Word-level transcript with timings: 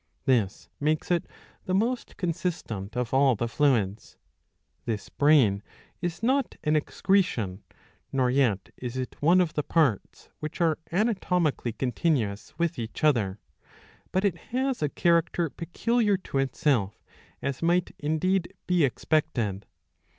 ^ 0.01 0.03
This 0.25 0.67
makes 0.79 1.11
it 1.11 1.27
the 1.65 1.75
most 1.75 2.17
consistent 2.17 2.97
of 2.97 3.13
all 3.13 3.35
the 3.35 3.47
fluids.^ 3.47 4.15
This 4.85 5.09
brain 5.09 5.61
is 6.01 6.23
not 6.23 6.55
an 6.63 6.75
excretion, 6.75 7.61
nor 8.11 8.31
yet 8.31 8.71
is 8.77 8.97
it 8.97 9.15
one 9.21 9.39
of 9.39 9.53
the 9.53 9.61
parts 9.61 10.29
which 10.39 10.59
are 10.59 10.79
anatomically 10.91 11.73
continuous 11.73 12.57
with 12.57 12.79
each 12.79 13.03
other; 13.03 13.37
but 14.11 14.25
it 14.25 14.37
has 14.49 14.81
a 14.81 14.89
character 14.89 15.51
peculiar 15.51 16.17
to 16.17 16.39
itself, 16.39 17.03
as 17.43 17.61
might 17.61 17.93
indeed 17.99 18.51
be 18.65 18.83
expected. 18.83 19.67